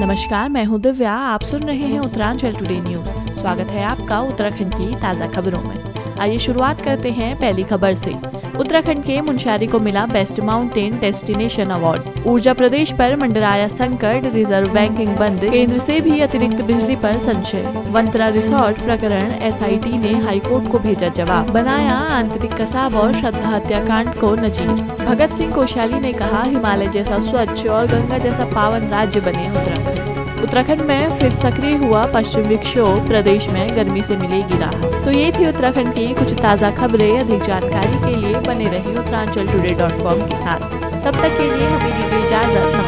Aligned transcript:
नमस्कार, 0.00 0.48
मैं 0.48 0.64
हूँ 0.64 0.78
दिव्या, 0.80 1.12
आप 1.12 1.42
सुन 1.42 1.62
रहे 1.62 1.86
हैं 1.88 1.98
उत्तरांचल 2.00 2.54
टुडे 2.54 2.78
न्यूज़ 2.80 3.08
स्वागत 3.40 3.68
है 3.70 3.82
आपका 3.84 4.20
उत्तराखंड 4.20 4.74
की 4.74 4.94
ताज़ा 5.00 5.26
खबरों 5.26 5.60
में। 5.62 6.16
आइए 6.20 6.38
शुरुआत 6.38 6.80
करते 6.80 7.10
हैं 7.10 7.34
पहली 7.36 7.64
खबर 7.64 7.94
से। 7.94 8.14
उत्तराखंड 8.60 9.02
के 9.04 9.20
मुंशारी 9.20 9.66
को 9.66 9.78
मिला 9.80 10.04
बेस्ट 10.06 10.40
माउंटेन 10.40 10.98
डेस्टिनेशन 10.98 11.70
अवार्ड। 11.70 12.26
ऊर्जा 12.26 12.52
प्रदेश 12.52 12.92
पर 12.92 13.16
मंडराया 13.16 13.68
संकट, 13.68 14.30
रिज़र्व 14.34 14.72
बैंकिंग 14.72 15.16
बंद, 15.16 15.44
केंद्र 15.44 15.78
से 15.78 16.00
भी 16.00 16.20
अतिरिक्त 16.20 16.62
बिजली 16.62 16.96
पर 16.96 17.18
संशय। 17.18 17.62
वंतरा 17.86 18.28
रिसोर्ट 18.28 18.80
प्रकरण, 18.80 19.32
एसआईटी 19.42 19.98
ने 19.98 20.12
हाईकोर्ट 20.18 20.70
को 20.72 20.78
भेजा 20.78 21.08
जवाब। 21.08 21.50
बनाया 21.50 21.94
आंतरिक 21.94 22.52
कसाब 22.52 22.94
और 22.94 23.12
श्रद्धा 23.12 23.48
हत्याकांड 23.48 24.14
को 24.14 24.34
नजीर। 24.36 25.04
भगत 25.04 25.34
सिंह 25.34 25.54
कोश्याली 25.54 26.00
ने 26.00 26.12
कहा, 26.12 26.42
हिमालय 26.42 26.88
जैसा 26.88 27.20
स्वच्छ 27.20 27.66
और 27.66 27.86
गंगा 27.86 28.18
जैसा 28.18 28.44
पावन 28.44 28.88
राज्य 28.88 29.20
बने 29.20 29.48
उत्तराखंड। 29.50 30.23
उत्तराखंड 30.44 30.80
में 30.80 31.18
फिर 31.18 31.32
सक्रिय 31.32 31.74
हुआ 31.76 32.04
पश्चिम 32.06 32.42
विक्षोभ, 32.42 33.06
प्रदेश 33.06 33.48
में 33.48 33.76
गर्मी 33.76 34.02
से 34.02 34.16
मिलेगी 34.16 34.58
राहत। 34.58 35.04
तो 35.04 35.10
ये 35.10 35.30
थी 35.32 35.46
उत्तराखंड 35.48 35.92
की 35.94 36.06
कुछ 36.14 36.32
ताज़ा 36.40 36.70
खबरें। 36.70 37.18
अधिक 37.20 37.42
जानकारी 37.42 37.98
के 38.04 38.16
लिए 38.16 38.40
बने 38.40 38.68
रही 38.68 38.96
उत्तरांचल 38.96 39.48
टुडे 39.48 39.74
डॉट 39.74 40.02
कॉम 40.02 40.20
के 40.22 40.36
साथ। 40.36 40.60
तब 41.04 41.22
तक 41.22 41.38
के 41.38 41.50
लिए 41.54 41.66
हमें 41.66 41.92
दीजिए 41.92 42.26
इजाज़त। 42.26 42.83